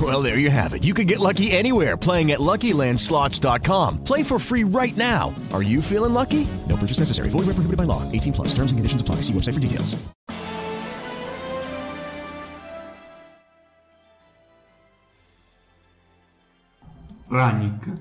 [0.00, 0.84] Well, there you have it.
[0.84, 4.04] You can get lucky anywhere playing at LuckyLandSlots.com.
[4.04, 5.34] Play for free right now.
[5.52, 6.46] Are you feeling lucky?
[6.68, 7.30] No purchase necessary.
[7.30, 8.02] Void where prohibited by law.
[8.12, 8.48] 18 plus.
[8.48, 9.22] Terms and conditions apply.
[9.22, 9.96] See website for details.
[17.30, 17.92] Ragnick,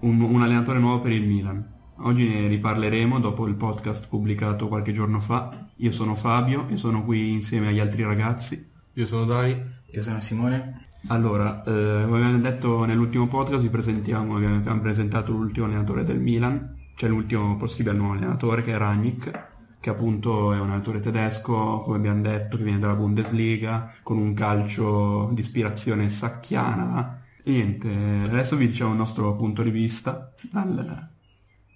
[0.00, 1.76] un, un allenatore nuovo per il Milan.
[2.02, 5.70] Oggi ne riparleremo dopo il podcast pubblicato qualche giorno fa.
[5.76, 8.70] Io sono Fabio e sono qui insieme agli altri ragazzi.
[8.92, 9.60] Io sono Dani.
[9.90, 10.87] Io sono Simone.
[11.06, 16.76] Allora, eh, come abbiamo detto nell'ultimo podcast, vi presentiamo, abbiamo presentato l'ultimo allenatore del Milan,
[16.96, 19.46] cioè l'ultimo possibile nuovo allenatore che è Ragnick,
[19.80, 24.34] che appunto è un allenatore tedesco, come abbiamo detto, che viene dalla Bundesliga, con un
[24.34, 27.22] calcio di ispirazione sacchiana.
[27.42, 27.88] E niente,
[28.24, 31.08] adesso vi diciamo il nostro punto di vista, dal,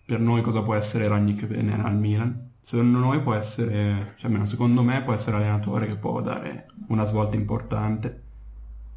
[0.05, 2.51] per noi cosa può essere Ragnick al Milan.
[2.61, 7.05] Secondo noi può essere, cioè almeno secondo me può essere l'allenatore che può dare una
[7.05, 8.23] svolta importante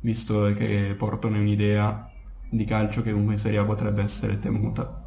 [0.06, 2.12] visto che portano un'idea
[2.48, 5.04] di calcio che comunque in Serie A potrebbe essere temuta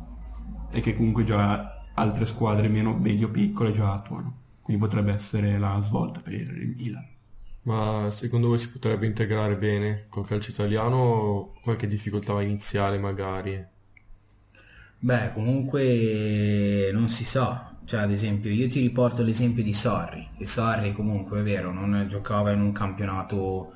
[0.72, 4.47] e che comunque già altre squadre meno medio piccole già attuano.
[4.60, 7.06] Quindi potrebbe essere la svolta per il Milan.
[7.62, 13.65] Ma secondo voi si potrebbe integrare bene col calcio italiano o qualche difficoltà iniziale magari?
[14.98, 17.76] Beh, comunque non si sa.
[17.84, 22.04] Cioè, ad esempio, io ti riporto l'esempio di Sarri, che Sarri comunque è vero, non
[22.09, 23.75] giocava in un campionato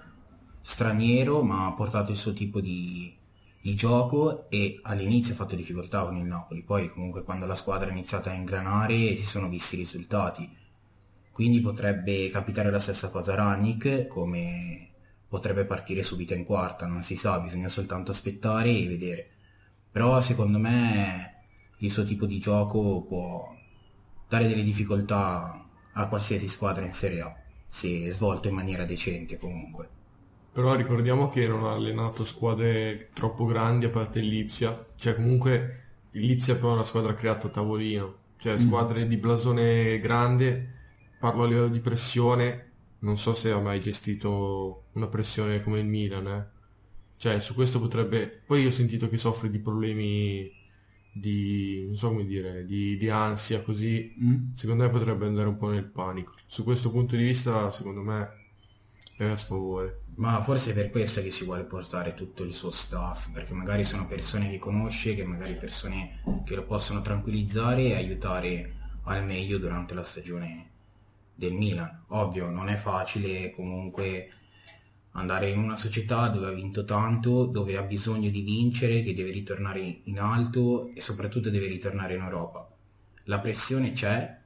[0.62, 3.14] straniero ma ha portato il suo tipo di,
[3.60, 7.88] di, gioco e all'inizio ha fatto difficoltà con il Napoli, poi comunque quando la squadra
[7.88, 10.60] è iniziata a ingranare si sono visti i risultati.
[11.32, 14.90] Quindi potrebbe capitare la stessa cosa a Ranic come
[15.26, 19.30] potrebbe partire subito in quarta, non si sa, bisogna soltanto aspettare e vedere.
[19.90, 21.44] Però secondo me
[21.78, 23.56] il suo tipo di gioco può
[24.28, 27.36] dare delle difficoltà a qualsiasi squadra in Serie A,
[27.66, 30.00] se svolto in maniera decente comunque.
[30.52, 36.56] Però ricordiamo che non ha allenato squadre troppo grandi a parte l'Ipsia, cioè comunque l'Ipsia
[36.56, 39.08] però è una squadra creata a tavolino, cioè squadre mm.
[39.08, 40.74] di blasone grande,
[41.18, 45.86] parlo a livello di pressione, non so se ha mai gestito una pressione come il
[45.86, 46.50] Milan, eh.
[47.16, 50.50] cioè su questo potrebbe, poi io ho sentito che soffre di problemi
[51.12, 54.52] di, non so come dire, di, di ansia così, mm.
[54.54, 56.34] secondo me potrebbe andare un po' nel panico.
[56.46, 58.40] Su questo punto di vista secondo me
[59.26, 60.02] è a sfavore.
[60.16, 63.84] Ma forse è per questo che si vuole portare tutto il suo staff, perché magari
[63.84, 68.74] sono persone che conosce, che magari persone che lo possono tranquillizzare e aiutare
[69.04, 70.70] al meglio durante la stagione
[71.34, 72.04] del Milan.
[72.08, 74.28] Ovvio, non è facile comunque
[75.12, 79.30] andare in una società dove ha vinto tanto, dove ha bisogno di vincere, che deve
[79.30, 82.68] ritornare in alto e soprattutto deve ritornare in Europa.
[83.24, 84.40] La pressione c'è,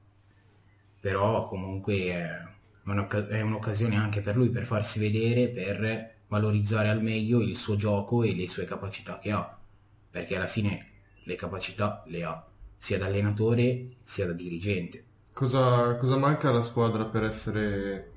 [1.01, 2.55] però comunque è
[3.29, 8.23] è un'occasione anche per lui per farsi vedere, per valorizzare al meglio il suo gioco
[8.23, 9.59] e le sue capacità che ha,
[10.09, 10.87] perché alla fine
[11.25, 12.47] le capacità le ha
[12.79, 15.05] sia da allenatore sia da dirigente.
[15.33, 18.13] Cosa, cosa manca alla squadra per essere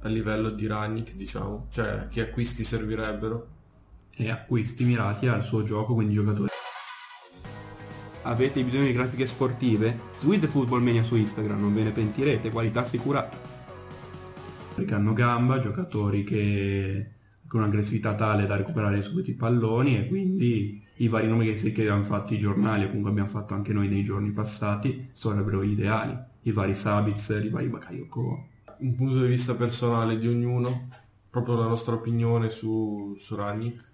[0.00, 1.66] a livello di Ranick, diciamo?
[1.70, 3.48] Cioè, che acquisti servirebbero?
[4.10, 6.48] E acquisti mirati al suo gioco, quindi giocatori.
[8.22, 10.00] Avete bisogno di grafiche sportive?
[10.16, 13.53] Seguite Football Mania su Instagram, non ve ne pentirete, qualità assicurata
[14.82, 17.10] che hanno gamba, giocatori che
[17.46, 21.88] con un'aggressività tale da recuperare subito i palloni e quindi i vari nomi che, che
[21.88, 26.18] hanno fatto i giornali o comunque abbiamo fatto anche noi nei giorni passati sarebbero ideali.
[26.42, 28.48] i vari Sabitzer, i vari Bakayoko.
[28.78, 30.88] Un punto di vista personale di ognuno,
[31.30, 33.92] proprio la nostra opinione su, su Ragnick.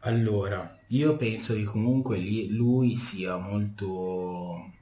[0.00, 2.18] Allora, io penso che comunque
[2.48, 4.72] lui sia molto...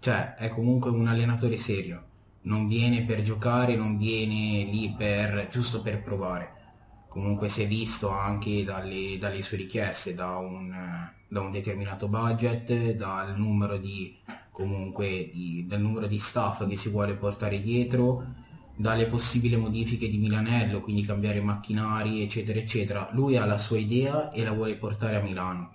[0.00, 2.07] cioè è comunque un allenatore serio,
[2.42, 6.56] non viene per giocare, non viene lì per giusto per provare.
[7.08, 10.72] Comunque si è visto anche dalle, dalle sue richieste, da un,
[11.28, 14.16] da un determinato budget, dal numero di
[14.50, 18.34] comunque di- dal numero di staff che si vuole portare dietro,
[18.74, 23.08] dalle possibili modifiche di Milanello, quindi cambiare macchinari, eccetera, eccetera.
[23.12, 25.74] Lui ha la sua idea e la vuole portare a Milano.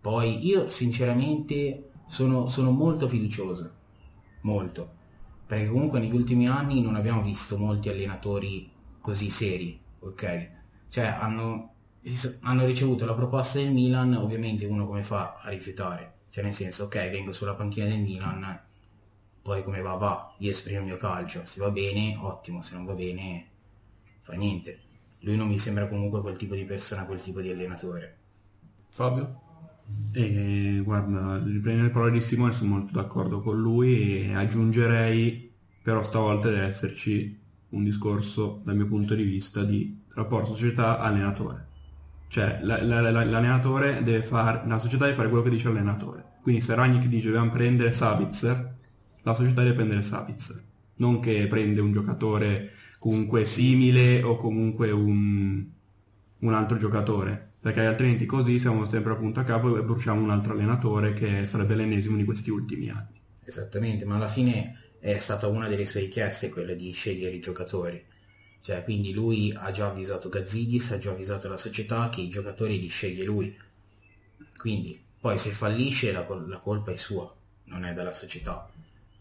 [0.00, 3.70] Poi io sinceramente sono, sono molto fiducioso,
[4.42, 4.96] molto,
[5.48, 10.50] perché comunque negli ultimi anni non abbiamo visto molti allenatori così seri, ok?
[10.90, 11.72] Cioè hanno,
[12.42, 16.16] hanno ricevuto la proposta del Milan, ovviamente uno come fa a rifiutare?
[16.28, 18.60] Cioè nel senso, ok, vengo sulla panchina del Milan,
[19.40, 22.84] poi come va va, io esprimo il mio calcio, se va bene, ottimo, se non
[22.84, 23.48] va bene,
[24.20, 24.82] fa niente.
[25.20, 28.18] Lui non mi sembra comunque quel tipo di persona, quel tipo di allenatore.
[28.90, 29.47] Fabio?
[30.12, 35.50] E guarda, riprendere le parole di Simone, sono molto d'accordo con lui e aggiungerei,
[35.82, 37.38] però stavolta deve esserci
[37.70, 41.66] un discorso dal mio punto di vista di rapporto società-allenatore.
[42.28, 46.24] Cioè la- la- la- l'allenatore deve fare, la società deve fare quello che dice l'allenatore.
[46.42, 48.76] Quindi se Ragnick dice dobbiamo prendere Sabitzer,
[49.22, 50.62] la società deve prendere Sabitzer.
[50.96, 55.64] Non che prende un giocatore comunque simile o comunque un,
[56.40, 57.47] un altro giocatore.
[57.60, 61.46] Perché altrimenti così siamo sempre a punto a capo e bruciamo un altro allenatore che
[61.46, 63.20] sarebbe l'ennesimo di questi ultimi anni.
[63.44, 68.04] Esattamente, ma alla fine è stata una delle sue richieste quella di scegliere i giocatori.
[68.60, 72.78] Cioè, quindi lui ha già avvisato Gazzidis, ha già avvisato la società che i giocatori
[72.78, 73.56] li sceglie lui.
[74.56, 77.34] Quindi, poi se fallisce la, col- la colpa è sua,
[77.64, 78.70] non è della società.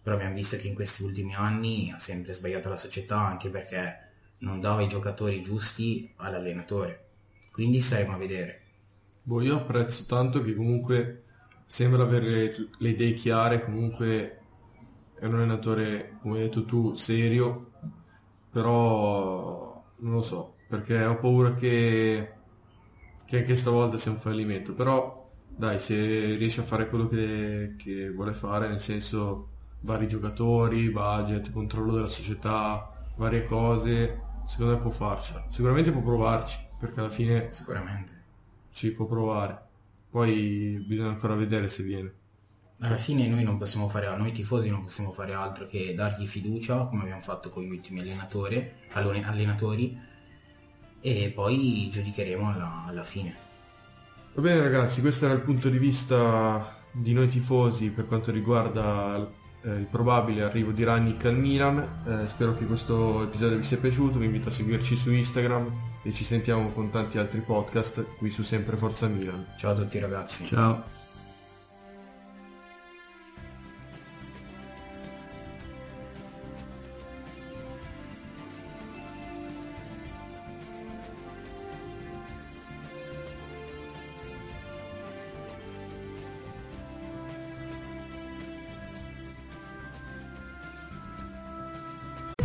[0.02, 4.06] Però abbiamo visto che in questi ultimi anni ha sempre sbagliato la società anche perché
[4.40, 7.07] non dava i giocatori giusti all'allenatore.
[7.58, 8.62] Quindi staremo a vedere.
[9.24, 11.24] Boh, io apprezzo tanto che comunque
[11.66, 14.42] sembra avere le idee chiare, comunque
[15.20, 17.72] è un allenatore, come hai detto tu, serio,
[18.52, 22.34] però non lo so, perché ho paura che,
[23.26, 28.12] che anche stavolta sia un fallimento, però dai, se riesce a fare quello che, che
[28.12, 29.48] vuole fare, nel senso
[29.80, 35.48] vari giocatori, budget, controllo della società, varie cose, secondo me può farcela.
[35.50, 38.24] Sicuramente può provarci, perché alla fine Sicuramente.
[38.70, 39.66] si può provare.
[40.10, 42.14] Poi bisogna ancora vedere se viene.
[42.82, 46.86] Alla fine noi non possiamo fare, noi tifosi non possiamo fare altro che dargli fiducia,
[46.86, 50.00] come abbiamo fatto con gli ultimi allenatori, allenatori
[51.02, 53.36] e poi giudicheremo alla, alla fine.
[54.36, 59.28] Va bene ragazzi, questo era il punto di vista di noi tifosi per quanto riguarda
[59.64, 62.04] eh, il probabile arrivo di Rannick al Milan.
[62.06, 66.14] Eh, spero che questo episodio vi sia piaciuto, vi invito a seguirci su Instagram e
[66.14, 69.46] ci sentiamo con tanti altri podcast qui su Sempre Forza Milan.
[69.58, 70.46] Ciao a tutti ragazzi.
[70.46, 71.07] Ciao.